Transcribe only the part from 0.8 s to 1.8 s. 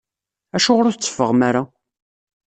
ur tetteffɣem ara?